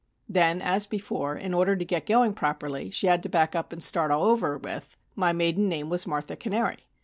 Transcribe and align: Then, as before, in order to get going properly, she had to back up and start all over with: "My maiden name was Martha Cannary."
Then, 0.27 0.63
as 0.63 0.87
before, 0.87 1.35
in 1.37 1.53
order 1.53 1.75
to 1.75 1.85
get 1.85 2.07
going 2.07 2.33
properly, 2.33 2.89
she 2.89 3.05
had 3.05 3.21
to 3.21 3.29
back 3.29 3.53
up 3.53 3.71
and 3.71 3.83
start 3.83 4.09
all 4.09 4.23
over 4.23 4.57
with: 4.57 4.99
"My 5.15 5.31
maiden 5.31 5.69
name 5.69 5.89
was 5.91 6.07
Martha 6.07 6.35
Cannary." 6.35 6.87